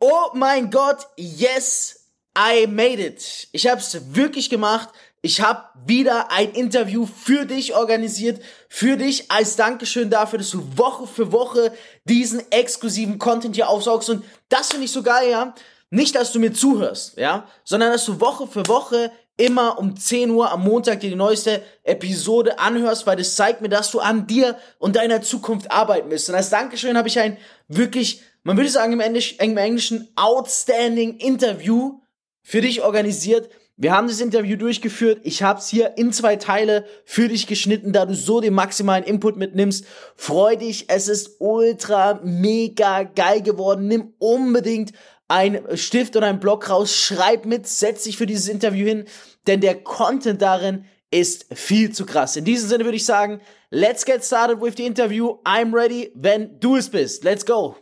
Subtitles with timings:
[0.00, 2.06] Oh mein Gott, yes,
[2.36, 3.48] I made it.
[3.50, 4.90] Ich habe es wirklich gemacht.
[5.22, 10.62] Ich habe wieder ein Interview für dich organisiert, für dich als Dankeschön dafür, dass du
[10.76, 11.72] Woche für Woche
[12.04, 14.08] diesen exklusiven Content hier aufsaugst.
[14.10, 15.54] Und das finde ich so geil, ja.
[15.90, 20.30] Nicht, dass du mir zuhörst, ja, sondern dass du Woche für Woche immer um 10
[20.30, 24.26] Uhr am Montag dir die neueste Episode anhörst, weil das zeigt mir, dass du an
[24.26, 26.28] dir und deiner Zukunft arbeiten willst.
[26.28, 27.38] Und als Dankeschön habe ich ein
[27.68, 32.00] wirklich, man würde sagen im, Englisch, im Englischen, outstanding Interview
[32.40, 33.50] für dich organisiert.
[33.76, 35.20] Wir haben das Interview durchgeführt.
[35.24, 39.04] Ich habe es hier in zwei Teile für dich geschnitten, da du so den maximalen
[39.04, 39.84] Input mitnimmst.
[40.16, 43.86] Freu dich, es ist ultra mega geil geworden.
[43.86, 44.92] Nimm unbedingt
[45.28, 49.04] ein Stift oder ein Block raus, schreib mit, setz dich für dieses Interview hin,
[49.46, 52.34] denn der Content darin ist viel zu krass.
[52.36, 55.36] In diesem Sinne würde ich sagen, let's get started with the interview.
[55.44, 57.24] I'm ready, wenn du es bist.
[57.24, 57.76] Let's go.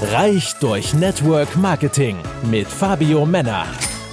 [0.00, 3.66] Reich durch Network Marketing mit Fabio Männer.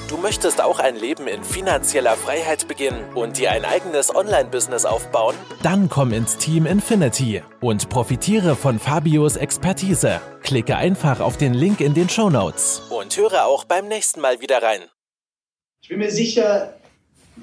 [0.09, 5.35] Du möchtest auch ein Leben in finanzieller Freiheit beginnen und dir ein eigenes Online-Business aufbauen?
[5.61, 10.21] Dann komm ins Team Infinity und profitiere von Fabios Expertise.
[10.41, 14.41] Klicke einfach auf den Link in den Show Notes und höre auch beim nächsten Mal
[14.41, 14.81] wieder rein.
[15.83, 16.73] Ich bin mir sicher,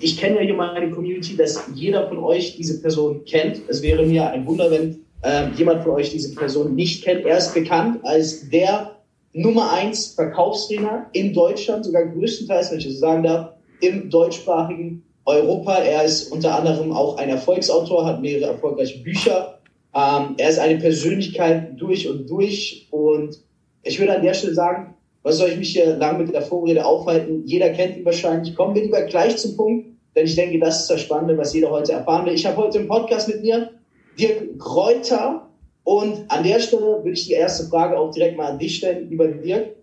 [0.01, 3.61] ich kenne ja hier meine Community, dass jeder von euch diese Person kennt.
[3.69, 7.25] Es wäre mir ein Wunder, wenn äh, jemand von euch diese Person nicht kennt.
[7.25, 8.97] Er ist bekannt als der
[9.33, 15.79] Nummer eins Verkaufstrainer in Deutschland, sogar größtenteils, wenn ich das sagen darf, im deutschsprachigen Europa.
[15.79, 19.59] Er ist unter anderem auch ein Erfolgsautor, hat mehrere erfolgreiche Bücher.
[19.95, 22.89] Ähm, er ist eine Persönlichkeit durch und durch.
[22.91, 23.39] Und
[23.83, 26.84] ich würde an der Stelle sagen, was soll ich mich hier lang mit der Vorrede
[26.84, 27.42] aufhalten?
[27.47, 28.55] Jeder kennt ihn wahrscheinlich.
[28.57, 29.86] Kommen wir lieber gleich zum Punkt,
[30.17, 32.34] denn ich denke, das ist das Spannende, was jeder heute erfahren will.
[32.34, 33.70] Ich habe heute im Podcast mit mir
[34.19, 35.49] Dirk Kräuter.
[35.85, 39.09] Und an der Stelle würde ich die erste Frage auch direkt mal an dich stellen,
[39.11, 39.77] lieber Dirk.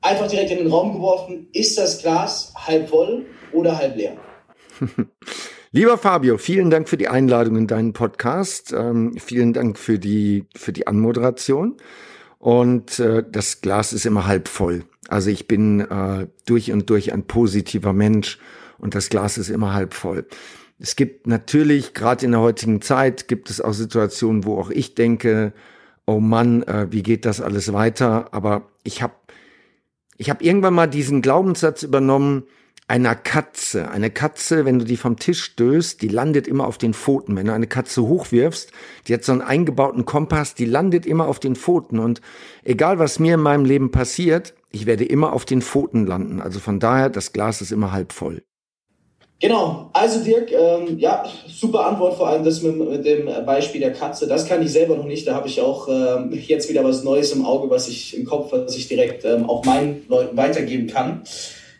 [0.00, 4.16] Einfach direkt in den Raum geworfen, ist das Glas halb voll oder halb leer?
[5.74, 8.74] Lieber Fabio, vielen Dank für die Einladung in deinen Podcast.
[8.76, 11.78] Ähm, vielen Dank für die, für die Anmoderation.
[12.38, 14.84] Und äh, das Glas ist immer halb voll.
[15.08, 18.38] Also ich bin äh, durch und durch ein positiver Mensch
[18.78, 20.26] und das Glas ist immer halb voll.
[20.82, 24.96] Es gibt natürlich, gerade in der heutigen Zeit, gibt es auch Situationen, wo auch ich
[24.96, 25.52] denke,
[26.06, 28.34] oh Mann, äh, wie geht das alles weiter?
[28.34, 29.14] Aber ich habe
[30.18, 32.42] ich hab irgendwann mal diesen Glaubenssatz übernommen,
[32.88, 33.92] einer Katze.
[33.92, 37.36] Eine Katze, wenn du die vom Tisch stößt, die landet immer auf den Pfoten.
[37.36, 38.72] Wenn du eine Katze hochwirfst,
[39.06, 42.00] die hat so einen eingebauten Kompass, die landet immer auf den Pfoten.
[42.00, 42.20] Und
[42.64, 46.40] egal was mir in meinem Leben passiert, ich werde immer auf den Pfoten landen.
[46.40, 48.42] Also von daher, das Glas ist immer halb voll.
[49.42, 53.92] Genau, also Dirk, ähm, ja, super Antwort, vor allem das mit, mit, dem Beispiel der
[53.92, 54.28] Katze.
[54.28, 55.26] Das kann ich selber noch nicht.
[55.26, 58.52] Da habe ich auch ähm, jetzt wieder was Neues im Auge, was ich im Kopf,
[58.52, 61.22] was ich direkt ähm, auch meinen Leuten weitergeben kann.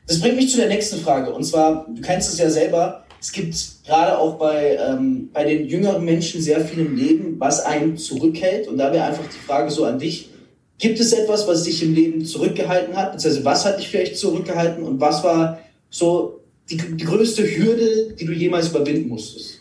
[0.08, 1.32] Das bringt mich zu der nächsten Frage.
[1.32, 3.54] Und zwar, du kennst es ja selber, es gibt
[3.86, 8.66] gerade auch bei, ähm, bei den jüngeren Menschen sehr viel im Leben, was einen zurückhält.
[8.66, 10.30] Und da wäre einfach die Frage so an dich.
[10.78, 13.12] Gibt es etwas, was dich im Leben zurückgehalten hat?
[13.12, 16.41] Beziehungsweise was hat dich vielleicht zurückgehalten und was war so
[16.76, 19.60] die, die größte Hürde, die du jemals überwinden musstest?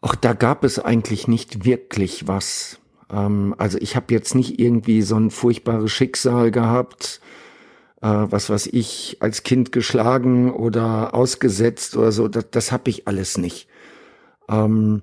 [0.00, 2.80] Auch da gab es eigentlich nicht wirklich was.
[3.10, 7.20] Ähm, also ich habe jetzt nicht irgendwie so ein furchtbares Schicksal gehabt,
[8.00, 12.26] äh, was was ich als Kind geschlagen oder ausgesetzt oder so.
[12.28, 13.68] Das, das habe ich alles nicht.
[14.48, 15.02] Ähm,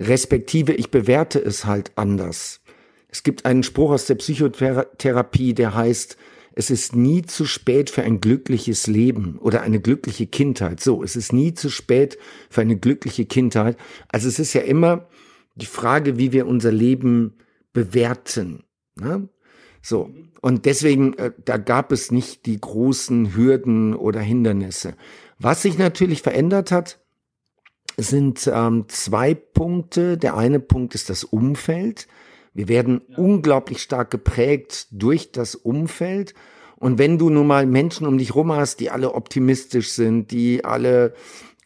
[0.00, 2.60] respektive ich bewerte es halt anders.
[3.08, 6.16] Es gibt einen Spruch aus der Psychotherapie, der heißt,
[6.54, 10.80] es ist nie zu spät für ein glückliches Leben oder eine glückliche Kindheit.
[10.80, 12.18] So, es ist nie zu spät
[12.50, 13.76] für eine glückliche Kindheit.
[14.08, 15.08] Also es ist ja immer
[15.54, 17.34] die Frage, wie wir unser Leben
[17.72, 18.64] bewerten.
[18.96, 19.28] Ne?
[19.80, 20.10] So.
[20.40, 24.94] Und deswegen, äh, da gab es nicht die großen Hürden oder Hindernisse.
[25.38, 27.00] Was sich natürlich verändert hat,
[27.96, 30.16] sind ähm, zwei Punkte.
[30.16, 32.08] Der eine Punkt ist das Umfeld.
[32.54, 36.34] Wir werden unglaublich stark geprägt durch das Umfeld.
[36.76, 40.64] Und wenn du nun mal Menschen um dich rum hast, die alle optimistisch sind, die
[40.64, 41.14] alle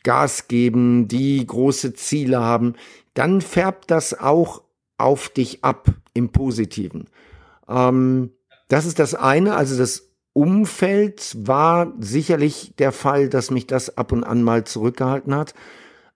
[0.04, 2.74] Gas geben, die große Ziele haben,
[3.14, 4.62] dann färbt das auch
[4.98, 7.08] auf dich ab im Positiven.
[7.68, 8.30] Ähm,
[8.68, 14.12] das ist das eine, also das Umfeld war sicherlich der Fall, dass mich das ab
[14.12, 15.54] und an mal zurückgehalten hat.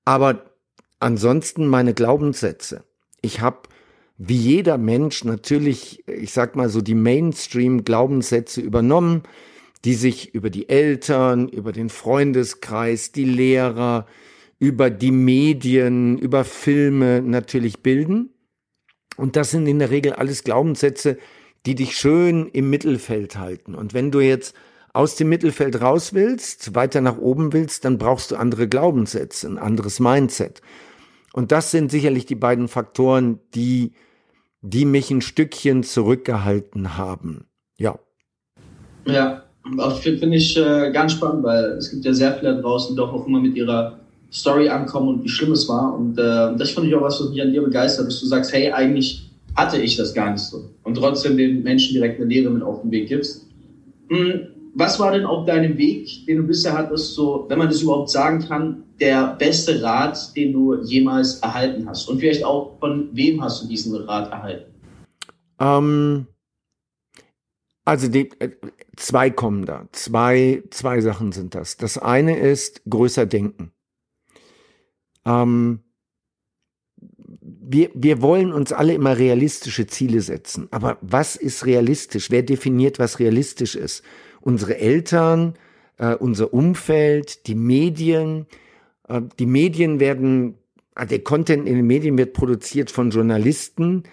[0.04, 0.44] Aber
[0.98, 2.84] ansonsten meine Glaubenssätze.
[3.22, 3.60] Ich habe
[4.22, 9.22] wie jeder Mensch natürlich, ich sag mal so, die Mainstream-Glaubenssätze übernommen,
[9.86, 14.04] die sich über die Eltern, über den Freundeskreis, die Lehrer,
[14.58, 18.28] über die Medien, über Filme natürlich bilden.
[19.16, 21.16] Und das sind in der Regel alles Glaubenssätze,
[21.64, 23.74] die dich schön im Mittelfeld halten.
[23.74, 24.54] Und wenn du jetzt
[24.92, 29.56] aus dem Mittelfeld raus willst, weiter nach oben willst, dann brauchst du andere Glaubenssätze, ein
[29.56, 30.60] anderes Mindset.
[31.32, 33.94] Und das sind sicherlich die beiden Faktoren, die,
[34.62, 37.46] die mich ein Stückchen zurückgehalten haben.
[37.78, 37.98] Ja.
[39.06, 39.42] Ja,
[40.00, 43.40] finde ich äh, ganz spannend, weil es gibt ja sehr viele draußen, die auch immer
[43.40, 43.98] mit ihrer
[44.32, 45.94] Story ankommen und wie schlimm es war.
[45.94, 48.52] Und äh, das fand ich auch was, was mich an dir begeistert, dass du sagst,
[48.52, 50.70] hey, eigentlich hatte ich das gar nicht so.
[50.84, 53.46] Und trotzdem den Menschen direkt eine Lehre mit auf den Weg gibst.
[54.08, 57.82] Hm, was war denn auf deinem Weg, den du bisher hattest, so, wenn man das
[57.82, 62.08] überhaupt sagen kann, der beste Rat, den du jemals erhalten hast?
[62.08, 64.72] Und vielleicht auch, von wem hast du diesen Rat erhalten?
[65.58, 66.26] Ähm,
[67.84, 68.50] also die, äh,
[68.96, 69.88] zwei kommen da.
[69.92, 71.76] Zwei, zwei Sachen sind das.
[71.76, 73.72] Das eine ist größer denken.
[75.24, 75.80] Ähm,
[77.40, 80.68] wir, wir wollen uns alle immer realistische Ziele setzen.
[80.70, 82.30] Aber was ist realistisch?
[82.30, 84.02] Wer definiert, was realistisch ist?
[84.40, 85.54] Unsere Eltern,
[85.98, 88.46] äh, unser Umfeld, die Medien.
[89.08, 90.54] Äh, die Medien werden,
[90.96, 94.04] äh, der Content in den Medien wird produziert von Journalisten.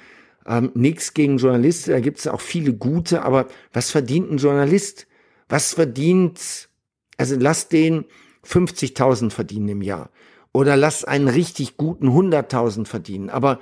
[0.45, 5.07] Ähm, Nichts gegen Journalisten, da gibt es auch viele gute, aber was verdient ein Journalist?
[5.50, 6.69] Was verdient,
[7.18, 8.06] also lass den
[8.45, 10.09] 50.000 verdienen im Jahr
[10.53, 13.29] oder lass einen richtig guten 100.000 verdienen.
[13.29, 13.59] Aber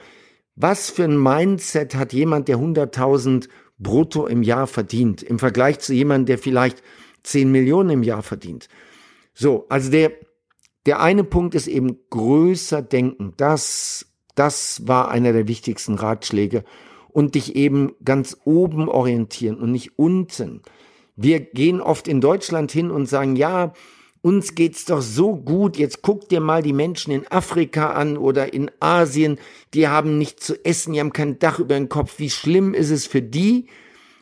[0.56, 5.94] was für ein Mindset hat jemand, der 100.000 brutto im Jahr verdient, im Vergleich zu
[5.94, 6.82] jemandem, der vielleicht
[7.24, 8.70] 10 Millionen im Jahr verdient?
[9.34, 10.14] So, also der,
[10.86, 13.34] der eine Punkt ist eben größer denken.
[13.38, 16.64] Das, das war einer der wichtigsten Ratschläge.
[17.10, 20.62] Und dich eben ganz oben orientieren und nicht unten.
[21.16, 23.74] Wir gehen oft in Deutschland hin und sagen, ja,
[24.26, 25.78] uns geht's doch so gut.
[25.78, 29.38] Jetzt guck dir mal die Menschen in Afrika an oder in Asien.
[29.76, 32.18] Die haben nichts zu essen, die haben kein Dach über den Kopf.
[32.18, 33.68] Wie schlimm ist es für die?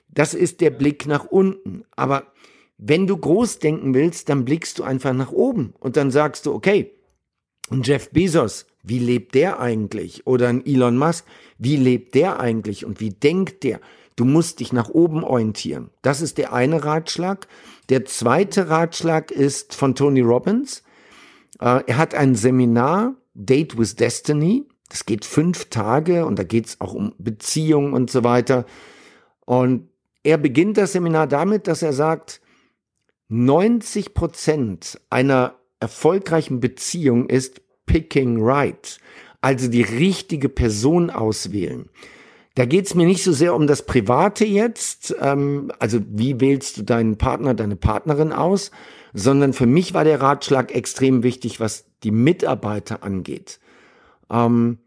[0.10, 1.86] Das ist der Blick nach unten.
[1.96, 2.34] Aber
[2.78, 6.54] wenn du groß denken willst, dann blickst du einfach nach oben und dann sagst du,
[6.54, 6.92] okay,
[7.72, 10.28] ein Jeff Bezos, wie lebt der eigentlich?
[10.28, 11.26] Oder ein Elon Musk,
[11.58, 13.80] wie lebt der eigentlich und wie denkt der?
[14.18, 15.92] Du musst dich nach oben orientieren.
[16.02, 17.48] Das ist der eine Ratschlag.
[17.90, 20.84] Der zweite Ratschlag ist von Tony Robbins.
[21.60, 24.66] Äh, er hat ein Seminar, Date with Destiny.
[24.90, 28.66] Das geht fünf Tage und da geht es auch um Beziehungen und so weiter.
[29.46, 29.90] Und
[30.24, 32.42] er beginnt das Seminar damit, dass er sagt,
[33.30, 39.00] 90 Prozent einer erfolgreichen Beziehung ist picking right,
[39.42, 41.90] also die richtige Person auswählen.
[42.56, 46.84] Da geht's mir nicht so sehr um das Private jetzt, ähm, also wie wählst du
[46.84, 48.70] deinen Partner, deine Partnerin aus,
[49.14, 53.60] sondern für mich war der Ratschlag extrem wichtig, was die Mitarbeiter angeht.
[54.30, 54.78] Ähm,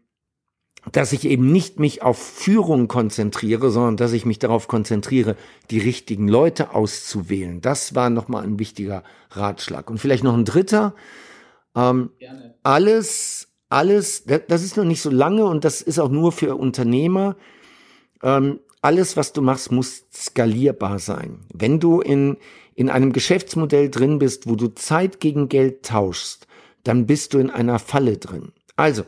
[0.93, 5.35] dass ich eben nicht mich auf Führung konzentriere, sondern dass ich mich darauf konzentriere,
[5.69, 7.59] die richtigen Leute auszuwählen.
[7.59, 9.89] Das war nochmal ein wichtiger Ratschlag.
[9.89, 10.95] Und vielleicht noch ein dritter.
[11.75, 12.11] Ähm,
[12.63, 17.35] alles, alles, das ist noch nicht so lange und das ist auch nur für Unternehmer
[18.23, 21.39] ähm, alles, was du machst, muss skalierbar sein.
[21.53, 22.37] Wenn du in,
[22.75, 26.47] in einem Geschäftsmodell drin bist, wo du Zeit gegen Geld tauschst,
[26.83, 28.51] dann bist du in einer Falle drin.
[28.75, 29.03] Also,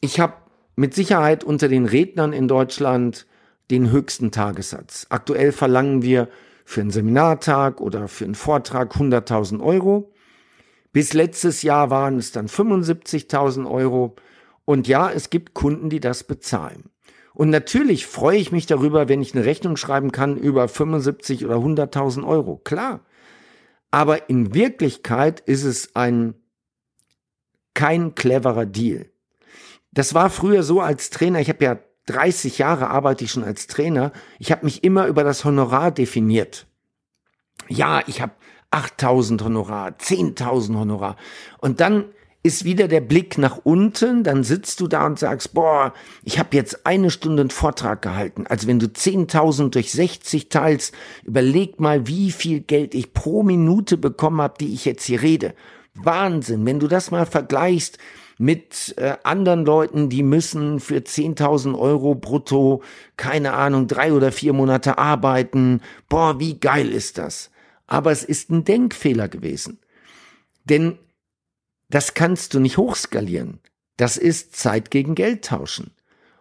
[0.00, 0.34] ich habe
[0.74, 3.26] mit Sicherheit unter den Rednern in Deutschland
[3.70, 5.06] den höchsten Tagessatz.
[5.08, 6.28] Aktuell verlangen wir
[6.64, 10.12] für einen Seminartag oder für einen Vortrag 100.000 Euro.
[10.92, 14.16] Bis letztes Jahr waren es dann 75.000 Euro.
[14.64, 16.90] Und ja, es gibt Kunden, die das bezahlen.
[17.36, 21.56] Und natürlich freue ich mich darüber, wenn ich eine Rechnung schreiben kann über 75 oder
[21.56, 22.56] 100.000 Euro.
[22.56, 23.00] Klar.
[23.90, 26.32] Aber in Wirklichkeit ist es ein
[27.74, 29.10] kein cleverer Deal.
[29.92, 31.38] Das war früher so als Trainer.
[31.40, 34.12] Ich habe ja 30 Jahre arbeite ich schon als Trainer.
[34.38, 36.66] Ich habe mich immer über das Honorar definiert.
[37.68, 38.32] Ja, ich habe
[38.70, 41.16] 8000 Honorar, 10.000 Honorar.
[41.58, 42.06] Und dann
[42.46, 46.56] ist wieder der Blick nach unten, dann sitzt du da und sagst, boah, ich habe
[46.56, 48.46] jetzt eine Stunde einen Vortrag gehalten.
[48.46, 53.96] Also wenn du 10.000 durch 60 teilst, überleg mal, wie viel Geld ich pro Minute
[53.96, 55.54] bekommen habe, die ich jetzt hier rede.
[55.94, 57.98] Wahnsinn, wenn du das mal vergleichst
[58.38, 62.82] mit äh, anderen Leuten, die müssen für 10.000 Euro brutto,
[63.16, 65.80] keine Ahnung, drei oder vier Monate arbeiten.
[66.08, 67.50] Boah, wie geil ist das?
[67.88, 69.78] Aber es ist ein Denkfehler gewesen.
[70.64, 70.98] Denn
[71.88, 73.60] das kannst du nicht hochskalieren.
[73.96, 75.92] Das ist Zeit gegen Geld tauschen.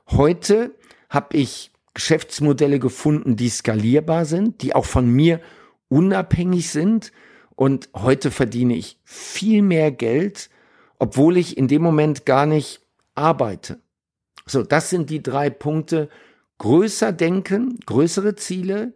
[0.08, 0.76] Heute
[1.10, 5.40] habe ich Geschäftsmodelle gefunden, die skalierbar sind, die auch von mir
[5.88, 7.12] unabhängig sind.
[7.56, 10.50] Und heute verdiene ich viel mehr Geld,
[11.00, 12.82] obwohl ich in dem Moment gar nicht
[13.16, 13.80] arbeite.
[14.46, 16.10] So, das sind die drei Punkte.
[16.58, 18.94] Größer denken, größere Ziele,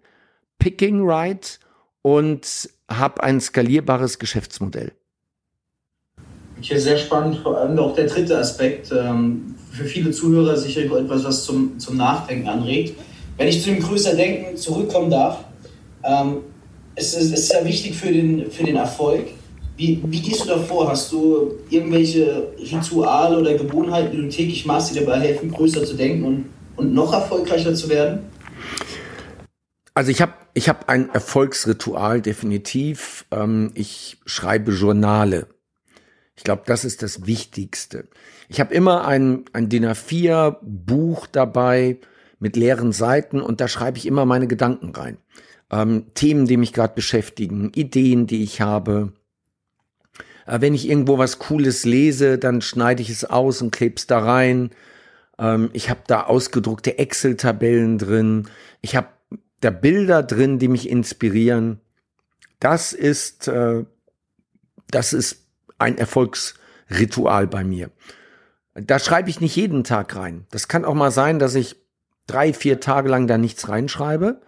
[0.60, 1.60] picking right
[2.02, 4.94] und hab ein skalierbares Geschäftsmodell.
[6.60, 8.92] Okay, sehr spannend, vor allem auch der dritte Aspekt.
[8.92, 13.00] Ähm, für viele Zuhörer sicher etwas, was zum, zum Nachdenken anregt.
[13.38, 15.46] Wenn ich zu dem größer Denken zurückkommen darf,
[16.04, 16.40] ähm,
[16.96, 19.28] es, ist, es ist ja wichtig für den, für den Erfolg.
[19.78, 20.90] Wie, wie gehst du da vor?
[20.90, 25.96] Hast du irgendwelche Rituale oder Gewohnheiten, die du täglich machst, die dabei helfen, größer zu
[25.96, 28.20] denken und, und noch erfolgreicher zu werden?
[29.94, 33.26] Also ich habe ich hab ein Erfolgsritual definitiv.
[33.32, 35.48] Ähm, ich schreibe Journale.
[36.40, 38.08] Ich glaube, das ist das Wichtigste.
[38.48, 41.98] Ich habe immer ein, ein DIN A4-Buch dabei
[42.40, 45.18] mit leeren Seiten und da schreibe ich immer meine Gedanken rein.
[45.70, 49.12] Ähm, Themen, die mich gerade beschäftigen, Ideen, die ich habe.
[50.48, 54.08] Äh, wenn ich irgendwo was Cooles lese, dann schneide ich es aus und klebe es
[54.08, 54.70] da rein.
[55.38, 58.48] Ähm, ich habe da ausgedruckte Excel-Tabellen drin.
[58.80, 59.10] Ich habe
[59.60, 61.82] da Bilder drin, die mich inspirieren.
[62.62, 63.84] Das ist, äh,
[64.90, 65.49] das ist
[65.80, 67.90] ein Erfolgsritual bei mir.
[68.76, 70.46] Da schreibe ich nicht jeden Tag rein.
[70.52, 71.76] Das kann auch mal sein, dass ich
[72.28, 74.42] drei, vier Tage lang da nichts reinschreibe.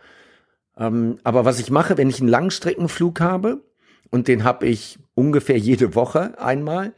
[0.78, 3.64] Ähm, aber was ich mache, wenn ich einen Langstreckenflug habe,
[4.12, 6.94] und den habe ich ungefähr jede Woche einmal,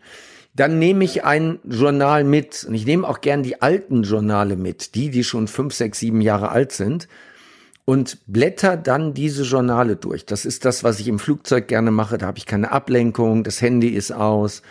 [0.55, 2.65] dann nehme ich ein Journal mit.
[2.67, 6.21] Und ich nehme auch gern die alten Journale mit, die, die schon fünf, sechs, sieben
[6.21, 7.07] Jahre alt sind
[7.85, 10.25] und blätter dann diese Journale durch.
[10.25, 12.17] Das ist das, was ich im Flugzeug gerne mache.
[12.17, 14.61] Da habe ich keine Ablenkung, das Handy ist aus.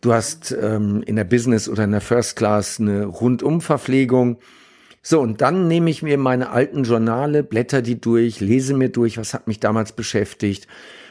[0.00, 4.38] Du hast ähm, in der Business oder in der First Class eine Rundumverpflegung.
[5.02, 9.18] So, und dann nehme ich mir meine alten Journale, blätter die durch, lese mir durch,
[9.18, 10.66] was hat mich damals beschäftigt,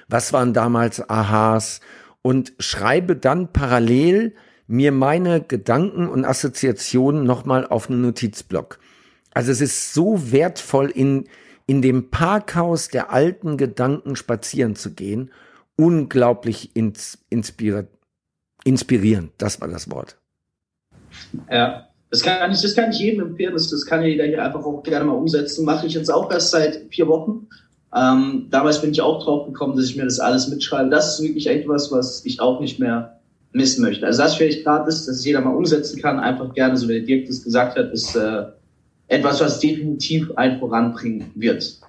[0.07, 1.79] was waren damals Aha's
[2.21, 4.35] und schreibe dann parallel
[4.67, 8.79] mir meine Gedanken und Assoziationen nochmal auf einen Notizblock.
[9.37, 11.25] Also es ist so wertvoll, in,
[11.67, 15.29] in dem Parkhaus der alten Gedanken spazieren zu gehen.
[15.75, 17.87] Unglaublich ins, inspiriert,
[18.63, 20.17] inspirierend, das war das Wort.
[21.51, 23.53] Ja, das kann ich, das kann ich jedem empfehlen.
[23.53, 25.65] Das, das kann jeder hier einfach auch gerne mal umsetzen.
[25.65, 27.45] Mache ich jetzt auch erst seit vier Wochen.
[27.95, 30.89] Ähm, damals bin ich auch drauf gekommen, dass ich mir das alles mitschreibe.
[30.89, 33.19] Das ist wirklich etwas, was ich auch nicht mehr
[33.51, 34.07] missen möchte.
[34.07, 36.19] Also das vielleicht gerade ist, dass es jeder mal umsetzen kann.
[36.19, 38.45] Einfach gerne, so wie der Dirk das gesagt hat, ist äh,
[39.07, 41.79] etwas, was definitiv ein voranbringen wird.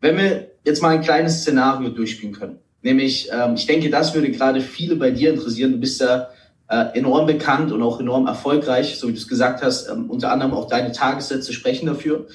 [0.00, 4.30] Wenn wir jetzt mal ein kleines Szenario durchspielen können, nämlich, ähm, ich denke, das würde
[4.30, 5.72] gerade viele bei dir interessieren.
[5.72, 6.28] Du bist ja
[6.68, 9.88] äh, enorm bekannt und auch enorm erfolgreich, so wie du es gesagt hast.
[9.88, 12.26] Ähm, unter anderem auch deine Tagessätze sprechen dafür.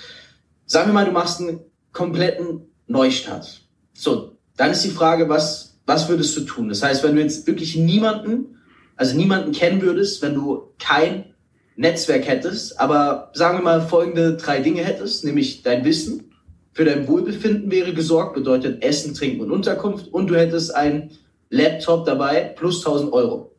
[0.65, 1.60] Sagen wir mal, du machst einen
[1.92, 3.62] kompletten Neustart.
[3.94, 6.70] So, dann ist die Frage, was, was würdest du tun?
[6.70, 8.58] Das heißt, wenn du jetzt wirklich niemanden,
[8.96, 11.33] also niemanden kennen würdest, wenn du kein
[11.75, 16.32] Netzwerk hättest, aber sagen wir mal folgende drei Dinge hättest, nämlich dein Wissen,
[16.74, 21.12] für dein Wohlbefinden wäre gesorgt, bedeutet Essen, Trinken und Unterkunft und du hättest ein
[21.50, 23.51] Laptop dabei plus 1000 Euro.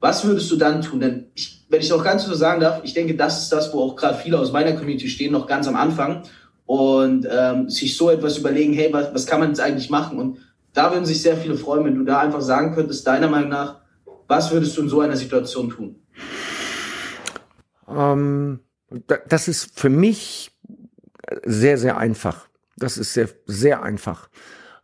[0.00, 1.00] Was würdest du dann tun?
[1.00, 3.80] Denn ich, wenn ich noch ganz so sagen darf, ich denke, das ist das, wo
[3.82, 6.22] auch gerade viele aus meiner Community stehen, noch ganz am Anfang
[6.66, 10.18] und ähm, sich so etwas überlegen, hey, was, was kann man jetzt eigentlich machen?
[10.18, 10.38] Und
[10.72, 13.76] da würden sich sehr viele freuen, wenn du da einfach sagen könntest, deiner Meinung nach,
[14.26, 15.96] was würdest du in so einer Situation tun?
[17.88, 18.60] Ähm,
[19.28, 20.56] das ist für mich
[21.44, 22.48] sehr, sehr einfach.
[22.76, 24.28] Das ist sehr, sehr einfach.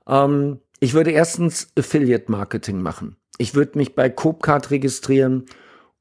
[0.07, 3.17] Ähm, ich würde erstens Affiliate Marketing machen.
[3.39, 5.47] Ich würde mich bei Copecard registrieren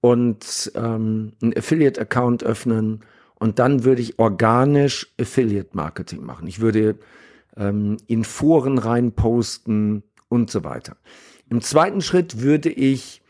[0.01, 3.05] und ähm, einen Affiliate Account öffnen
[3.35, 6.47] und dann würde ich organisch Affiliate Marketing machen.
[6.47, 6.97] Ich würde
[7.55, 10.97] ähm, in Foren rein posten und so weiter.
[11.49, 13.21] Im zweiten Schritt würde ich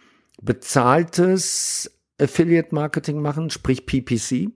[0.41, 4.51] bezahltes Affiliate Marketing machen, sprich PPC.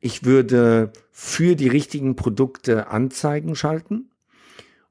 [0.00, 4.10] Ich würde für die richtigen Produkte Anzeigen schalten.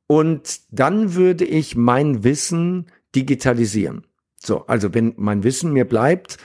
[0.08, 4.06] Und dann würde ich mein Wissen digitalisieren.
[4.38, 6.38] So, also wenn mein Wissen mir bleibt,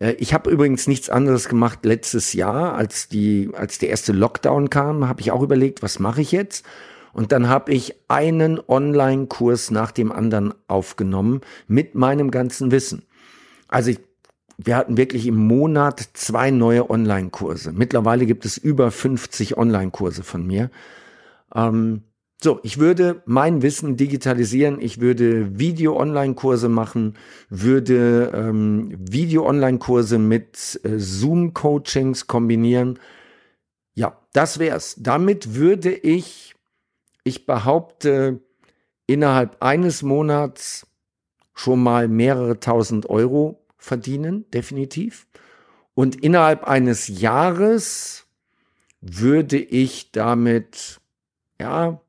[0.00, 4.70] äh, ich habe übrigens nichts anderes gemacht letztes Jahr, als die, als der erste Lockdown
[4.70, 6.64] kam, habe ich auch überlegt, was mache ich jetzt?
[7.12, 13.02] Und dann habe ich einen Online-Kurs nach dem anderen aufgenommen mit meinem ganzen Wissen.
[13.68, 13.98] Also ich
[14.64, 17.72] wir hatten wirklich im Monat zwei neue Online-Kurse.
[17.72, 20.70] Mittlerweile gibt es über 50 Online-Kurse von mir.
[21.54, 22.02] Ähm,
[22.42, 24.80] so, ich würde mein Wissen digitalisieren.
[24.80, 27.16] Ich würde Video-Online-Kurse machen,
[27.48, 32.98] würde ähm, Video-Online-Kurse mit äh, Zoom-Coachings kombinieren.
[33.94, 34.96] Ja, das wär's.
[34.98, 36.54] Damit würde ich,
[37.24, 38.40] ich behaupte,
[39.06, 40.86] innerhalb eines Monats
[41.54, 45.26] schon mal mehrere tausend Euro verdienen, definitiv.
[45.94, 48.26] Und innerhalb eines Jahres
[49.00, 51.00] würde ich damit,
[51.60, 52.00] ja,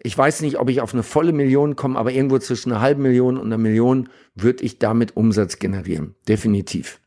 [0.00, 3.02] ich weiß nicht, ob ich auf eine volle Million komme, aber irgendwo zwischen einer halben
[3.02, 6.14] Million und einer Million würde ich damit Umsatz generieren.
[6.26, 7.00] Definitiv.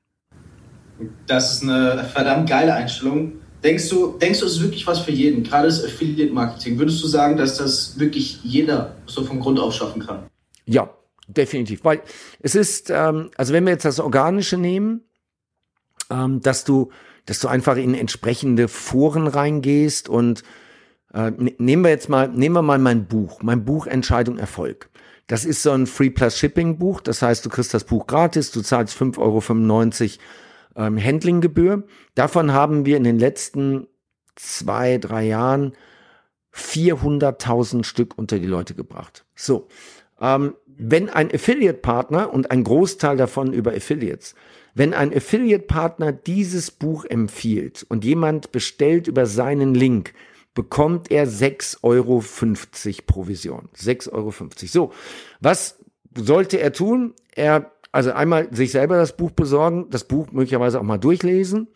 [1.26, 3.34] Das ist eine verdammt geile Einstellung.
[3.64, 5.44] Denkst du, denkst du, es ist wirklich was für jeden?
[5.44, 6.78] Gerade das Affiliate Marketing.
[6.78, 10.24] Würdest du sagen, dass das wirklich jeder so vom Grund auf schaffen kann?
[10.66, 10.90] Ja,
[11.34, 11.84] definitiv.
[11.84, 12.02] Weil
[12.40, 15.02] es ist, ähm, also wenn wir jetzt das Organische nehmen,
[16.10, 16.92] ähm, dass du,
[17.26, 20.44] dass du einfach in entsprechende Foren reingehst und
[21.14, 24.90] äh, ne, nehmen wir jetzt mal, nehmen wir mal mein Buch, mein Buch Entscheidung Erfolg.
[25.28, 27.00] Das ist so ein Free Plus Shipping Buch.
[27.00, 31.84] Das heißt, du kriegst das Buch gratis, du zahlst 5,95 Euro ähm, Handlinggebühr.
[32.16, 33.88] Davon haben wir in den letzten
[34.36, 35.74] zwei, drei Jahren
[36.54, 39.26] 400.000 Stück unter die Leute gebracht.
[39.36, 39.68] So,
[40.22, 44.36] ähm, wenn ein Affiliate-Partner und ein Großteil davon über Affiliates,
[44.74, 50.14] wenn ein Affiliate-Partner dieses Buch empfiehlt und jemand bestellt über seinen Link,
[50.54, 52.24] bekommt er 6,50 Euro
[53.06, 53.70] Provision.
[53.76, 54.34] 6,50 Euro.
[54.66, 54.94] So,
[55.40, 55.80] was
[56.16, 57.14] sollte er tun?
[57.36, 61.68] Er also einmal sich selber das Buch besorgen, das Buch möglicherweise auch mal durchlesen,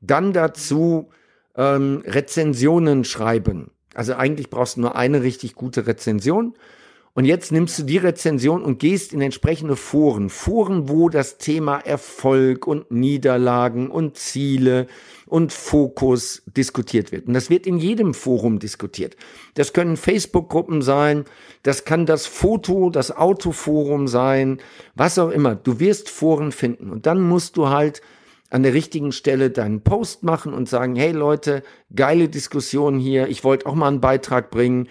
[0.00, 1.10] dann dazu
[1.56, 3.70] ähm, Rezensionen schreiben.
[3.94, 6.54] Also eigentlich brauchst du nur eine richtig gute Rezension.
[7.16, 10.28] Und jetzt nimmst du die Rezension und gehst in entsprechende Foren.
[10.28, 14.86] Foren, wo das Thema Erfolg und Niederlagen und Ziele
[15.24, 17.26] und Fokus diskutiert wird.
[17.26, 19.16] Und das wird in jedem Forum diskutiert.
[19.54, 21.24] Das können Facebook-Gruppen sein,
[21.62, 24.58] das kann das Foto, das Autoforum sein,
[24.94, 25.54] was auch immer.
[25.54, 28.02] Du wirst Foren finden und dann musst du halt
[28.50, 31.62] an der richtigen Stelle deinen Post machen und sagen, hey Leute,
[31.94, 34.90] geile Diskussion hier, ich wollte auch mal einen Beitrag bringen.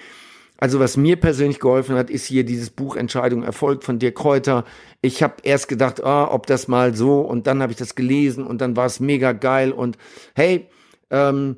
[0.58, 4.64] Also was mir persönlich geholfen hat, ist hier dieses Buch Entscheidung Erfolg von Dirk Kräuter.
[5.02, 8.46] Ich habe erst gedacht, ah, ob das mal so und dann habe ich das gelesen
[8.46, 9.98] und dann war es mega geil und
[10.34, 10.70] hey,
[11.10, 11.58] ähm,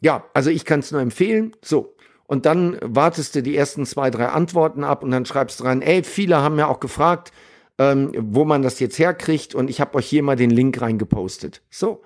[0.00, 1.56] ja, also ich kann es nur empfehlen.
[1.64, 1.96] So.
[2.26, 5.82] Und dann wartest du die ersten zwei, drei Antworten ab und dann schreibst du rein,
[5.82, 7.32] ey, viele haben ja auch gefragt,
[7.78, 11.62] ähm, wo man das jetzt herkriegt und ich habe euch hier mal den Link reingepostet.
[11.70, 12.02] So.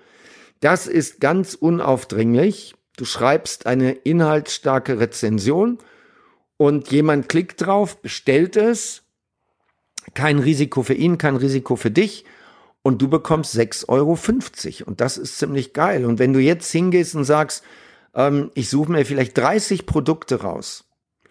[0.61, 2.75] Das ist ganz unaufdringlich.
[2.99, 5.77] Du schreibst eine inhaltsstarke Rezension
[6.57, 9.03] und jemand klickt drauf, bestellt es.
[10.15, 12.25] Kein Risiko für ihn, kein Risiko für dich.
[12.81, 14.89] Und du bekommst 6,50 Euro.
[14.89, 16.03] Und das ist ziemlich geil.
[16.03, 17.63] Und wenn du jetzt hingehst und sagst,
[18.13, 20.83] ähm, ich suche mir vielleicht 30 Produkte raus,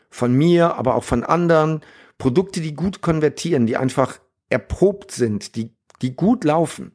[0.08, 1.82] von mir, aber auch von anderen,
[2.16, 6.92] Produkte, die gut konvertieren, die einfach erprobt sind, die, die gut laufen,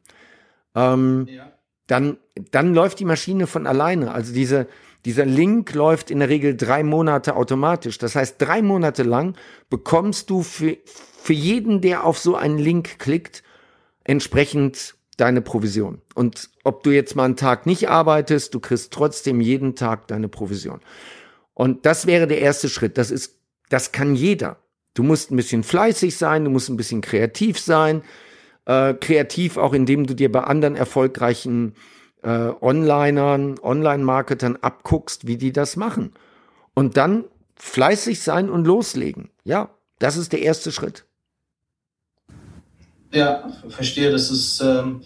[0.74, 1.52] ähm, ja.
[1.86, 2.18] dann,
[2.50, 4.12] dann läuft die Maschine von alleine.
[4.12, 4.66] Also diese,
[5.04, 7.98] dieser Link läuft in der Regel drei Monate automatisch.
[7.98, 9.36] Das heißt, drei Monate lang
[9.70, 13.42] bekommst du für, für jeden, der auf so einen Link klickt,
[14.02, 16.00] entsprechend deine Provision.
[16.14, 20.28] Und ob du jetzt mal einen Tag nicht arbeitest, du kriegst trotzdem jeden Tag deine
[20.28, 20.80] Provision.
[21.54, 22.98] Und das wäre der erste Schritt.
[22.98, 24.56] Das ist, das kann jeder.
[24.94, 28.02] Du musst ein bisschen fleißig sein, du musst ein bisschen kreativ sein.
[28.66, 31.74] Äh, kreativ auch, indem du dir bei anderen erfolgreichen
[32.24, 36.12] äh, Onlinern, Online-Marketern abguckst, wie die das machen.
[36.74, 37.24] Und dann
[37.56, 39.30] fleißig sein und loslegen.
[39.44, 41.04] Ja, das ist der erste Schritt.
[43.12, 44.10] Ja, verstehe.
[44.10, 45.02] Das ist, ähm,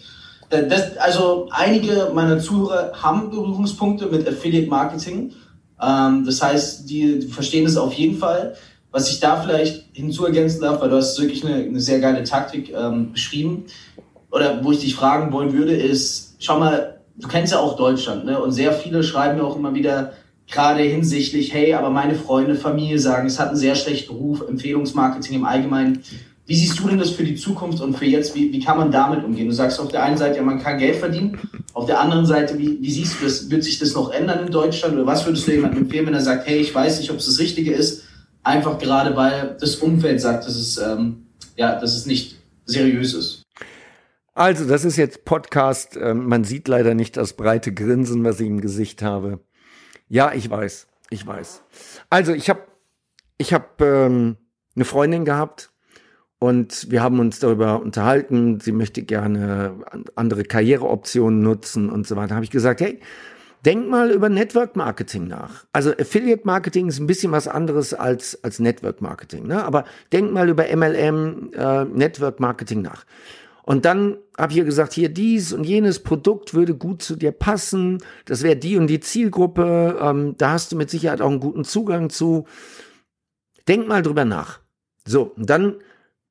[0.48, 5.32] das, also einige meiner Zuhörer haben Berührungspunkte mit Affiliate Marketing.
[5.80, 8.56] Ähm, das heißt, die, verstehen es auf jeden Fall.
[8.90, 12.72] Was ich da vielleicht hinzuergänzen darf, weil du hast wirklich eine, eine sehr geile Taktik
[12.72, 13.66] ähm, beschrieben,
[14.30, 18.24] oder wo ich dich fragen wollen würde, ist, schau mal, du kennst ja auch Deutschland,
[18.24, 18.40] ne?
[18.40, 20.12] Und sehr viele schreiben mir auch immer wieder,
[20.50, 25.36] gerade hinsichtlich, hey, aber meine Freunde, Familie sagen, es hat einen sehr schlechten Ruf, Empfehlungsmarketing
[25.36, 26.02] im Allgemeinen.
[26.46, 28.34] Wie siehst du denn das für die Zukunft und für jetzt?
[28.34, 29.48] Wie, wie kann man damit umgehen?
[29.48, 31.38] Du sagst auf der einen Seite, ja, man kann Geld verdienen.
[31.74, 33.50] Auf der anderen Seite, wie, wie siehst du das?
[33.50, 34.94] Wird sich das noch ändern in Deutschland?
[34.94, 37.26] Oder was würdest du jemandem empfehlen, wenn er sagt, hey, ich weiß nicht, ob es
[37.26, 38.04] das Richtige ist?
[38.42, 41.26] Einfach gerade, weil das Umfeld sagt, dass es, ähm,
[41.56, 43.42] ja, dass es nicht seriös ist.
[44.38, 45.98] Also, das ist jetzt Podcast.
[46.00, 49.40] Ähm, man sieht leider nicht das breite Grinsen, was ich im Gesicht habe.
[50.08, 50.86] Ja, ich weiß.
[51.10, 51.64] Ich weiß.
[52.08, 52.62] Also, ich habe
[53.36, 54.36] ich hab, ähm,
[54.76, 55.72] eine Freundin gehabt
[56.38, 58.60] und wir haben uns darüber unterhalten.
[58.60, 59.74] Sie möchte gerne
[60.14, 62.36] andere Karriereoptionen nutzen und so weiter.
[62.36, 63.00] Habe ich gesagt, hey,
[63.64, 65.64] denk mal über Network Marketing nach.
[65.72, 69.48] Also Affiliate Marketing ist ein bisschen was anderes als, als Network Marketing.
[69.48, 69.64] Ne?
[69.64, 73.04] Aber denk mal über MLM, äh, Network Marketing nach.
[73.68, 77.32] Und dann habe ich ihr gesagt, hier dies und jenes Produkt würde gut zu dir
[77.32, 77.98] passen.
[78.24, 79.98] Das wäre die und die Zielgruppe.
[80.00, 82.46] Ähm, da hast du mit Sicherheit auch einen guten Zugang zu.
[83.68, 84.60] Denk mal drüber nach.
[85.06, 85.74] So, und dann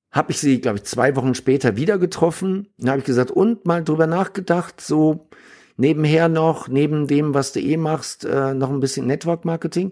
[0.10, 2.70] habe ich sie, glaube ich, zwei Wochen später wieder getroffen.
[2.80, 5.30] Dann habe ich gesagt, und mal drüber nachgedacht, so
[5.76, 9.92] nebenher noch, neben dem, was du eh machst, äh, noch ein bisschen Network Marketing.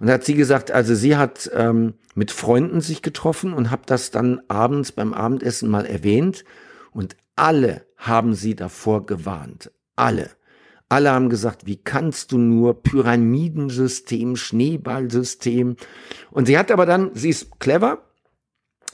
[0.00, 3.82] Und da hat sie gesagt, also sie hat ähm, mit Freunden sich getroffen und habe
[3.84, 6.46] das dann abends beim Abendessen mal erwähnt.
[6.98, 9.70] Und alle haben sie davor gewarnt.
[9.94, 10.30] Alle.
[10.88, 15.76] Alle haben gesagt, wie kannst du nur Pyramidensystem, Schneeballsystem.
[16.32, 18.02] Und sie hat aber dann, sie ist clever,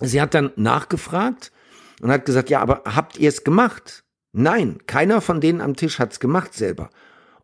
[0.02, 1.50] sie hat dann nachgefragt
[2.02, 4.04] und hat gesagt, ja, aber habt ihr es gemacht?
[4.32, 6.90] Nein, keiner von denen am Tisch hat's gemacht selber.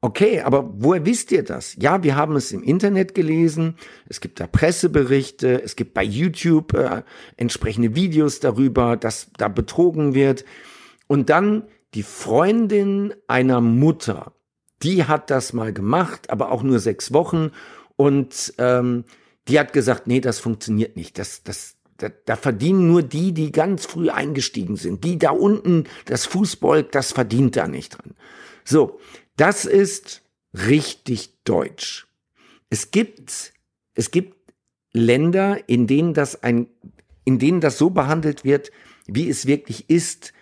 [0.02, 1.76] Okay, aber woher wisst ihr das?
[1.78, 3.76] Ja, wir haben es im Internet gelesen,
[4.08, 7.02] es gibt da Presseberichte, es gibt bei YouTube äh,
[7.36, 10.46] entsprechende Videos darüber, dass da betrogen wird.
[11.06, 14.32] Und dann die Freundin einer Mutter,
[14.82, 17.50] die hat das mal gemacht, aber auch nur sechs Wochen.
[17.96, 19.04] Und ähm,
[19.48, 21.18] die hat gesagt, nee, das funktioniert nicht.
[21.18, 25.04] Das, das, da, da verdienen nur die, die ganz früh eingestiegen sind.
[25.04, 28.14] Die da unten, das Fußvolk, das verdient da nicht dran.
[28.64, 28.98] So,
[29.40, 30.22] das ist
[30.54, 32.06] richtig deutsch.
[32.68, 33.52] Es gibt,
[33.94, 34.36] es gibt
[34.92, 36.66] Länder, in denen das ein,
[37.24, 38.70] in denen das so behandelt wird,
[39.06, 40.32] wie es wirklich ist.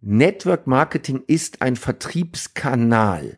[0.00, 3.36] Network Marketing ist ein Vertriebskanal.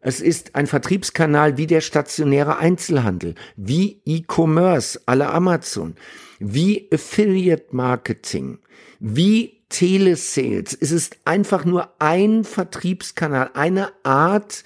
[0.00, 5.96] Es ist ein Vertriebskanal wie der stationäre Einzelhandel, wie E-Commerce aller Amazon
[6.38, 8.58] wie Affiliate Marketing,
[9.00, 10.78] wie Telesales.
[10.80, 14.62] Es ist einfach nur ein Vertriebskanal, eine Art,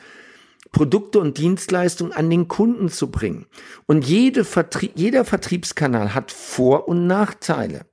[0.71, 3.47] Produkte und Dienstleistungen an den Kunden zu bringen.
[3.87, 7.87] Und jede Vertrie jeder Vertriebskanal hat Vor- und Nachteile.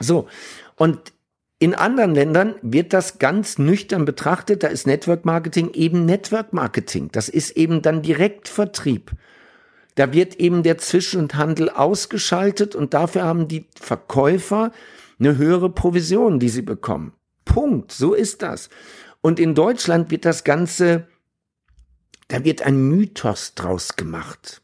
[0.00, 0.28] So.
[0.76, 1.14] Und
[1.58, 4.62] in anderen Ländern wird das ganz nüchtern betrachtet.
[4.62, 7.08] Da ist Network Marketing eben Network Marketing.
[7.10, 9.12] Das ist eben dann Direktvertrieb.
[9.94, 14.72] Da wird eben der Zwischenhandel ausgeschaltet und dafür haben die Verkäufer
[15.18, 17.12] eine höhere Provision, die sie bekommen.
[17.44, 17.92] Punkt.
[17.92, 18.68] So ist das.
[19.20, 21.08] Und in Deutschland wird das Ganze,
[22.28, 24.62] da wird ein Mythos draus gemacht.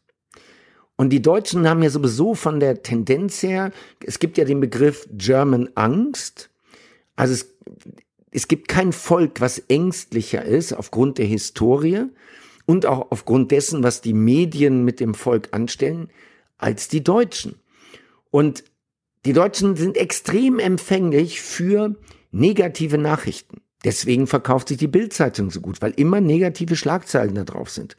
[0.95, 3.71] Und die Deutschen haben ja sowieso von der Tendenz her,
[4.05, 6.49] es gibt ja den Begriff German Angst.
[7.17, 7.53] Also es,
[8.31, 12.05] es gibt kein Volk, was ängstlicher ist aufgrund der Historie
[12.65, 16.09] und auch aufgrund dessen, was die Medien mit dem Volk anstellen,
[16.57, 17.55] als die Deutschen.
[18.31, 18.63] Und
[19.25, 21.95] die Deutschen sind extrem empfänglich für
[22.31, 23.61] negative Nachrichten.
[23.83, 27.97] Deswegen verkauft sich die Bildzeitung so gut, weil immer negative Schlagzeilen da drauf sind.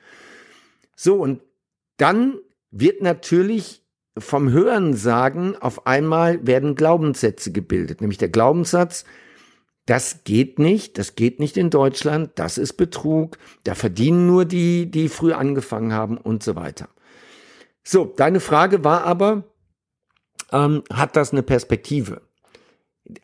[0.96, 1.42] So, und
[1.96, 2.38] dann
[2.70, 3.82] wird natürlich
[4.18, 9.04] vom Hörensagen auf einmal werden Glaubenssätze gebildet, nämlich der Glaubenssatz,
[9.84, 14.90] das geht nicht, das geht nicht in Deutschland, das ist Betrug, da verdienen nur die,
[14.90, 16.88] die früh angefangen haben und so weiter.
[17.84, 19.44] So, deine Frage war aber,
[20.52, 22.22] ähm, hat das eine Perspektive?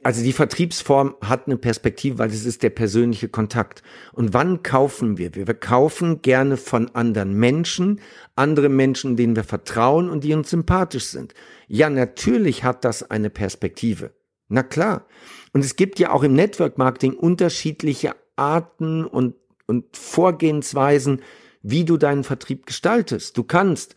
[0.05, 3.83] Also die Vertriebsform hat eine Perspektive, weil es ist der persönliche Kontakt.
[4.13, 5.35] Und wann kaufen wir?
[5.35, 8.01] Wir kaufen gerne von anderen Menschen,
[8.37, 11.35] andere Menschen, denen wir vertrauen und die uns sympathisch sind.
[11.67, 14.13] Ja, natürlich hat das eine Perspektive.
[14.49, 15.07] Na klar.
[15.53, 19.35] Und es gibt ja auch im Network Marketing unterschiedliche Arten und,
[19.67, 21.23] und Vorgehensweisen,
[21.63, 23.37] wie du deinen Vertrieb gestaltest.
[23.37, 23.97] Du kannst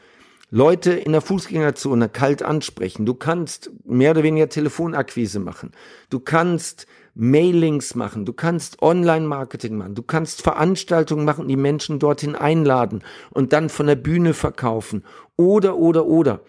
[0.55, 3.05] Leute in der Fußgängerzone kalt ansprechen.
[3.05, 5.71] Du kannst mehr oder weniger Telefonakquise machen.
[6.09, 8.23] Du kannst Mailings machen.
[8.23, 9.95] Du kannst Online-Marketing machen.
[9.95, 15.03] Du kannst Veranstaltungen machen, die Menschen dorthin einladen und dann von der Bühne verkaufen.
[15.35, 16.39] Oder, oder, oder.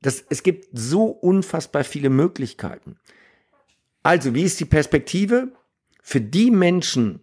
[0.00, 2.96] Das, es gibt so unfassbar viele Möglichkeiten.
[4.02, 5.52] Also, wie ist die Perspektive?
[6.02, 7.20] Für die Menschen,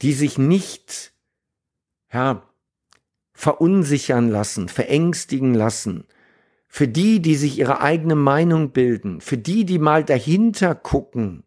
[0.00, 1.12] die sich nicht,
[2.12, 2.48] ja,
[3.34, 6.04] verunsichern lassen, verängstigen lassen,
[6.68, 11.44] für die, die sich ihre eigene Meinung bilden, für die, die mal dahinter gucken.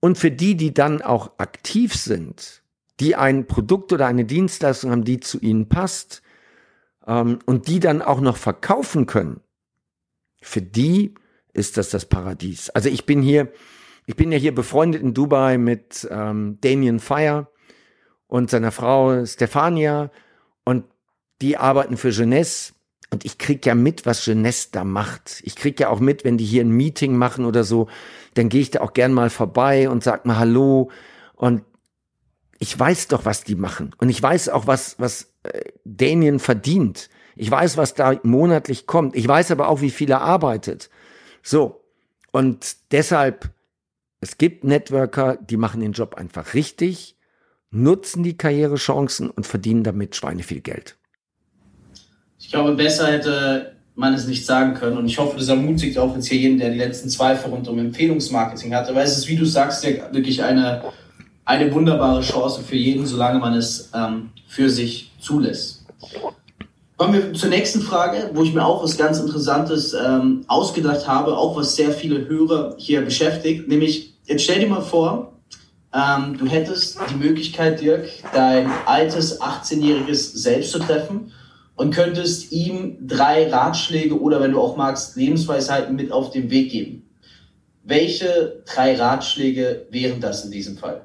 [0.00, 2.62] Und für die, die dann auch aktiv sind,
[3.00, 6.22] die ein Produkt oder eine Dienstleistung haben, die zu ihnen passt
[7.06, 9.40] ähm, und die dann auch noch verkaufen können,
[10.40, 11.14] für die
[11.54, 12.70] ist das das Paradies.
[12.70, 13.50] Also ich bin hier,
[14.06, 17.48] ich bin ja hier befreundet in Dubai mit ähm, Damien Fire
[18.34, 20.10] und seiner Frau Stefania
[20.64, 20.86] und
[21.40, 22.72] die arbeiten für Jeunesse
[23.10, 25.40] und ich krieg ja mit, was Jeunesse da macht.
[25.44, 27.86] Ich krieg ja auch mit, wenn die hier ein Meeting machen oder so,
[28.34, 30.90] dann gehe ich da auch gern mal vorbei und sag mal Hallo
[31.36, 31.62] und
[32.58, 37.10] ich weiß doch, was die machen und ich weiß auch, was was äh, Damien verdient.
[37.36, 39.14] Ich weiß, was da monatlich kommt.
[39.14, 40.90] Ich weiß aber auch, wie viel er arbeitet.
[41.40, 41.84] So,
[42.32, 43.50] und deshalb,
[44.20, 47.14] es gibt Networker, die machen den Job einfach richtig,
[47.74, 50.96] nutzen die Karrierechancen und verdienen damit Schweine viel Geld.
[52.38, 54.98] Ich glaube, besser hätte man es nicht sagen können.
[54.98, 57.78] Und ich hoffe, das ermutigt auch jetzt hier jeden, der die letzten Zweifel rund um
[57.78, 58.88] Empfehlungsmarketing hat.
[58.88, 60.82] Aber es ist, wie du sagst, ja wirklich eine,
[61.44, 65.84] eine wunderbare Chance für jeden, solange man es ähm, für sich zulässt.
[66.96, 71.36] Kommen wir zur nächsten Frage, wo ich mir auch was ganz Interessantes ähm, ausgedacht habe,
[71.36, 73.68] auch was sehr viele Hörer hier beschäftigt.
[73.68, 75.33] Nämlich, jetzt stell dir mal vor,
[75.94, 81.32] ähm, du hättest die Möglichkeit, Dirk, dein altes 18-jähriges Selbst zu treffen
[81.76, 86.72] und könntest ihm drei Ratschläge oder, wenn du auch magst, Lebensweisheiten mit auf den Weg
[86.72, 87.08] geben.
[87.84, 91.04] Welche drei Ratschläge wären das in diesem Fall?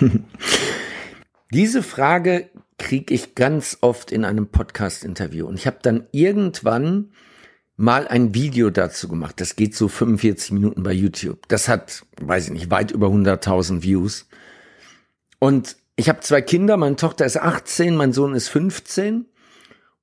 [1.52, 5.46] Diese Frage kriege ich ganz oft in einem Podcast-Interview.
[5.46, 7.10] Und ich habe dann irgendwann
[7.78, 9.40] mal ein Video dazu gemacht.
[9.40, 11.48] Das geht so 45 Minuten bei YouTube.
[11.48, 14.26] Das hat, weiß ich nicht, weit über 100.000 Views.
[15.38, 16.76] Und ich habe zwei Kinder.
[16.76, 19.26] Meine Tochter ist 18, mein Sohn ist 15.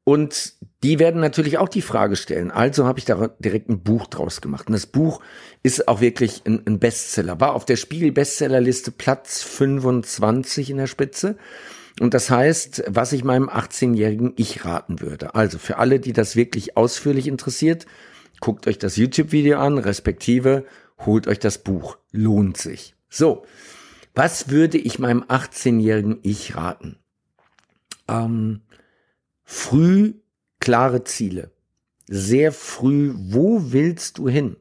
[0.05, 2.49] Und die werden natürlich auch die Frage stellen.
[2.49, 4.67] Also habe ich da direkt ein Buch draus gemacht.
[4.67, 5.19] Und das Buch
[5.61, 7.41] ist auch wirklich ein, ein Bestseller.
[7.41, 11.37] War auf der Spiegel Bestsellerliste Platz 25 in der Spitze.
[11.99, 15.33] Und das heißt, was ich meinem 18-jährigen Ich raten würde.
[15.35, 17.85] Also für alle, die das wirklich ausführlich interessiert,
[18.41, 20.65] guckt euch das YouTube-Video an, respektive
[20.99, 21.97] holt euch das Buch.
[22.11, 22.95] Lohnt sich.
[23.09, 23.45] So,
[24.13, 26.97] was würde ich meinem 18-jährigen Ich raten?
[28.07, 28.61] Ähm,
[29.43, 30.15] früh
[30.59, 31.51] klare Ziele.
[32.07, 34.57] Sehr früh, wo willst du hin?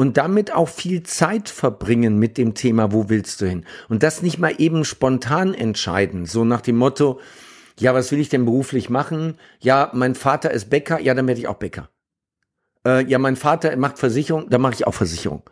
[0.00, 3.66] Und damit auch viel Zeit verbringen mit dem Thema, wo willst du hin?
[3.90, 7.20] Und das nicht mal eben spontan entscheiden, so nach dem Motto,
[7.78, 9.34] ja, was will ich denn beruflich machen?
[9.58, 11.90] Ja, mein Vater ist Bäcker, ja, dann werde ich auch Bäcker.
[12.86, 15.42] Äh, ja, mein Vater macht Versicherung, dann mache ich auch Versicherung.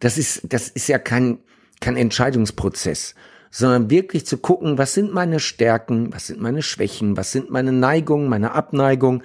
[0.00, 1.40] Das ist, das ist ja kein,
[1.82, 3.14] kein Entscheidungsprozess,
[3.50, 7.72] sondern wirklich zu gucken, was sind meine Stärken, was sind meine Schwächen, was sind meine
[7.72, 9.22] Neigungen, meine Abneigung,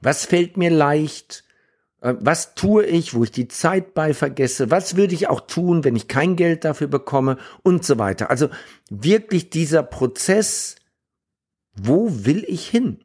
[0.00, 1.44] was fällt mir leicht,
[2.00, 4.70] was tue ich, wo ich die Zeit bei vergesse?
[4.70, 7.36] Was würde ich auch tun, wenn ich kein Geld dafür bekomme?
[7.62, 8.30] Und so weiter.
[8.30, 8.48] Also
[8.88, 10.76] wirklich dieser Prozess,
[11.74, 13.04] wo will ich hin?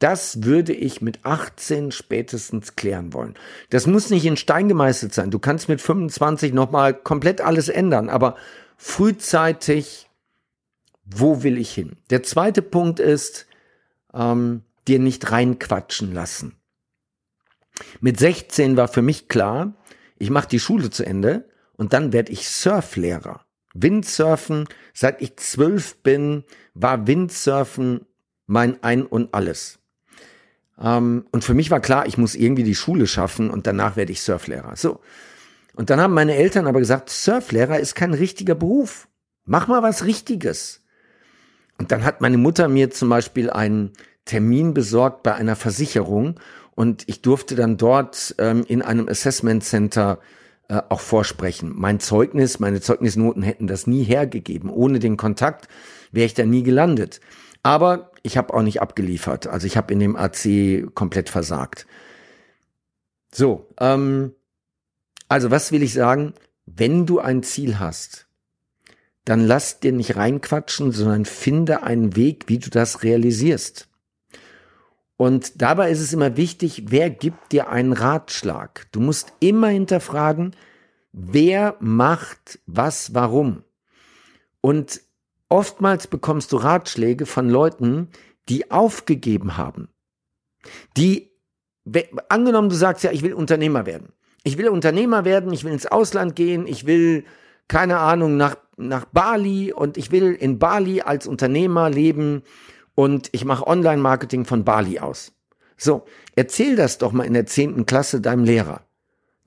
[0.00, 3.34] Das würde ich mit 18 spätestens klären wollen.
[3.70, 5.30] Das muss nicht in Stein gemeißelt sein.
[5.30, 8.34] Du kannst mit 25 nochmal komplett alles ändern, aber
[8.76, 10.10] frühzeitig,
[11.04, 11.98] wo will ich hin?
[12.10, 13.46] Der zweite Punkt ist,
[14.12, 16.56] ähm, dir nicht reinquatschen lassen.
[18.00, 19.74] Mit 16 war für mich klar,
[20.18, 23.44] ich mache die Schule zu Ende und dann werde ich Surflehrer.
[23.74, 28.06] Windsurfen, seit ich zwölf bin, war Windsurfen
[28.46, 29.78] mein Ein und alles.
[30.80, 34.12] Ähm, und für mich war klar, ich muss irgendwie die Schule schaffen und danach werde
[34.12, 34.76] ich Surflehrer.
[34.76, 35.00] So.
[35.74, 39.08] Und dann haben meine Eltern aber gesagt, Surflehrer ist kein richtiger Beruf.
[39.44, 40.82] Mach mal was Richtiges.
[41.78, 43.92] Und dann hat meine Mutter mir zum Beispiel einen
[44.24, 46.38] Termin besorgt bei einer Versicherung
[46.74, 50.18] und ich durfte dann dort ähm, in einem Assessment Center
[50.68, 51.72] äh, auch vorsprechen.
[51.74, 54.70] Mein Zeugnis, meine Zeugnisnoten hätten das nie hergegeben.
[54.70, 55.68] Ohne den Kontakt
[56.12, 57.20] wäre ich da nie gelandet.
[57.62, 59.46] Aber ich habe auch nicht abgeliefert.
[59.46, 61.86] Also ich habe in dem AC komplett versagt.
[63.34, 64.34] So, ähm,
[65.28, 66.34] also was will ich sagen?
[66.66, 68.26] Wenn du ein Ziel hast,
[69.24, 73.88] dann lass dir nicht reinquatschen, sondern finde einen Weg, wie du das realisierst.
[75.16, 78.86] Und dabei ist es immer wichtig, wer gibt dir einen Ratschlag?
[78.92, 80.56] Du musst immer hinterfragen,
[81.12, 83.62] wer macht was warum?
[84.60, 85.00] Und
[85.48, 88.08] oftmals bekommst du Ratschläge von Leuten,
[88.48, 89.88] die aufgegeben haben.
[90.96, 91.30] Die,
[92.28, 94.12] angenommen, du sagst ja, ich will Unternehmer werden.
[94.44, 97.24] Ich will Unternehmer werden, ich will ins Ausland gehen, ich will,
[97.68, 102.42] keine Ahnung, nach, nach Bali und ich will in Bali als Unternehmer leben
[102.94, 105.32] und ich mache Online-Marketing von Bali aus.
[105.76, 106.04] So,
[106.36, 108.82] erzähl das doch mal in der zehnten Klasse deinem Lehrer.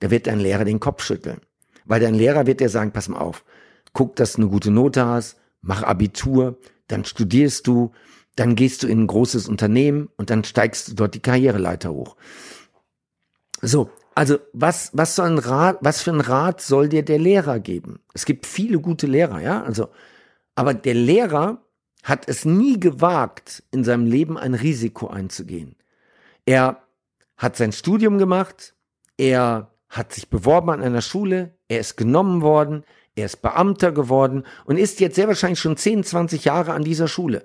[0.00, 1.40] Da wird dein Lehrer den Kopf schütteln.
[1.84, 3.44] Weil dein Lehrer wird dir sagen, pass mal auf,
[3.92, 7.92] guck, dass du eine gute Note hast, mach Abitur, dann studierst du,
[8.34, 12.16] dann gehst du in ein großes Unternehmen und dann steigst du dort die Karriereleiter hoch.
[13.62, 17.60] So, also was, was soll ein Rat, was für ein Rat soll dir der Lehrer
[17.60, 18.00] geben?
[18.12, 19.88] Es gibt viele gute Lehrer, ja, also,
[20.54, 21.65] aber der Lehrer
[22.06, 25.74] hat es nie gewagt, in seinem Leben ein Risiko einzugehen.
[26.44, 26.84] Er
[27.36, 28.74] hat sein Studium gemacht,
[29.18, 32.84] er hat sich beworben an einer Schule, er ist genommen worden,
[33.16, 37.08] er ist Beamter geworden und ist jetzt sehr wahrscheinlich schon 10, 20 Jahre an dieser
[37.08, 37.42] Schule.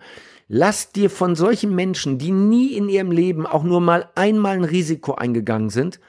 [0.48, 4.64] Lass dir von solchen Menschen, die nie in ihrem Leben auch nur mal einmal ein
[4.64, 6.00] Risiko eingegangen sind,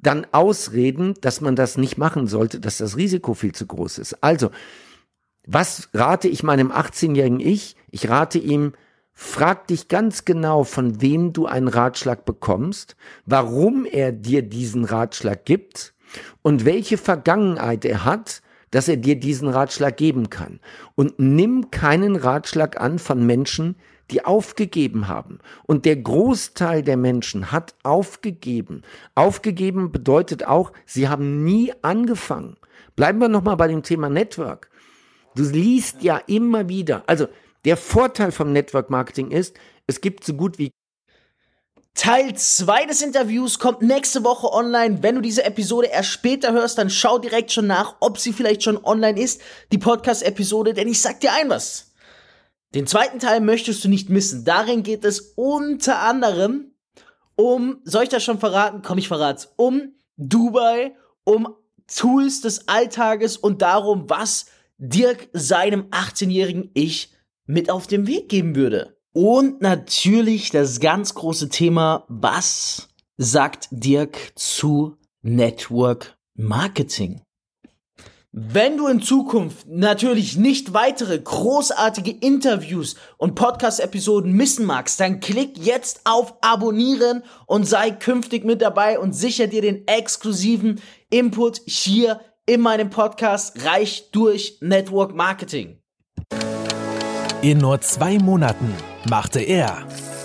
[0.00, 4.22] dann ausreden, dass man das nicht machen sollte, dass das Risiko viel zu groß ist.
[4.22, 4.50] Also,
[5.46, 7.76] was rate ich meinem 18-jährigen Ich?
[7.96, 8.74] Ich rate ihm,
[9.14, 15.46] frag dich ganz genau, von wem du einen Ratschlag bekommst, warum er dir diesen Ratschlag
[15.46, 15.94] gibt
[16.42, 20.60] und welche Vergangenheit er hat, dass er dir diesen Ratschlag geben kann.
[20.94, 23.76] Und nimm keinen Ratschlag an von Menschen,
[24.10, 25.38] die aufgegeben haben.
[25.64, 28.82] Und der Großteil der Menschen hat aufgegeben.
[29.14, 32.58] Aufgegeben bedeutet auch, sie haben nie angefangen.
[32.94, 34.68] Bleiben wir nochmal bei dem Thema Network.
[35.34, 37.28] Du liest ja immer wieder, also
[37.66, 40.70] der Vorteil vom Network Marketing ist, es gibt so gut wie
[41.94, 45.02] Teil 2 des Interviews kommt nächste Woche online.
[45.02, 48.62] Wenn du diese Episode erst später hörst, dann schau direkt schon nach, ob sie vielleicht
[48.62, 49.40] schon online ist,
[49.72, 51.92] die Podcast-Episode, denn ich sag dir ein was.
[52.74, 54.44] Den zweiten Teil möchtest du nicht missen.
[54.44, 56.72] Darin geht es unter anderem
[57.34, 58.82] um, soll ich das schon verraten?
[58.82, 59.52] Komm, ich verrat's.
[59.56, 61.48] Um Dubai, um
[61.86, 64.46] Tools des Alltages und darum, was
[64.78, 67.15] Dirk seinem 18-jährigen Ich
[67.46, 68.96] mit auf den Weg geben würde.
[69.12, 77.22] Und natürlich das ganz große Thema, was sagt Dirk zu Network Marketing?
[78.38, 85.56] Wenn du in Zukunft natürlich nicht weitere großartige Interviews und Podcast-Episoden missen magst, dann klick
[85.56, 92.20] jetzt auf Abonnieren und sei künftig mit dabei und sicher dir den exklusiven Input hier
[92.44, 95.80] in meinem Podcast Reich durch Network Marketing.
[97.46, 98.74] In nur zwei Monaten
[99.08, 99.76] machte er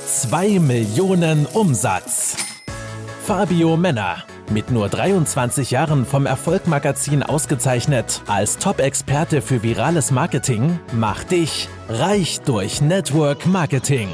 [0.07, 2.35] 2 Millionen Umsatz.
[3.23, 11.29] Fabio Männer, mit nur 23 Jahren vom Erfolgmagazin ausgezeichnet als Top-Experte für virales Marketing, macht
[11.29, 14.09] dich reich durch Network Marketing.